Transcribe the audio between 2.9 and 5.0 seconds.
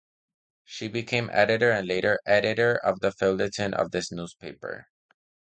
the feuilleton of this newspaper.